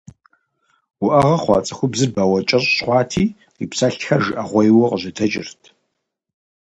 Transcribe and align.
Уӏэгъэ 1.03 1.37
хъуа 1.43 1.57
цӏыхубзыр 1.65 2.09
бауэкӏэщӏ 2.15 2.71
хъуати 2.83 3.25
къипсэлъхэр 3.55 4.21
жыӏэгъуейуэ 4.25 4.85
къыжьэдэкӏырт. 4.91 5.61